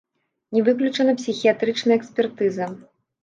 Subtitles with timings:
[0.55, 2.71] Не выключана псіхіятрычная экспертыза.